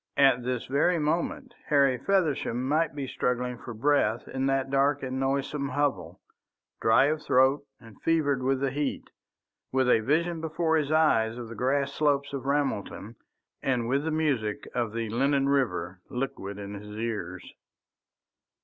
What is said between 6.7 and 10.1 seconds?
dry of throat and fevered with the heat, with a